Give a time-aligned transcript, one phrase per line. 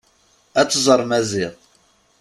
[0.59, 1.53] Ad tẓer Maziɣ.